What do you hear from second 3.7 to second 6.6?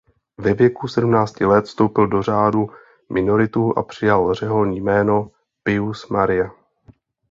a přijal řeholní jméno "Pius Maria".